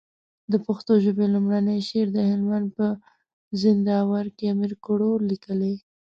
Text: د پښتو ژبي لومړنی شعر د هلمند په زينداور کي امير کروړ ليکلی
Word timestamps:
د 0.51 0.53
پښتو 0.65 0.93
ژبي 1.03 1.25
لومړنی 1.33 1.77
شعر 1.89 2.07
د 2.13 2.19
هلمند 2.31 2.67
په 2.77 2.87
زينداور 3.61 4.25
کي 4.37 4.45
امير 4.53 4.73
کروړ 4.85 5.17
ليکلی 5.31 5.75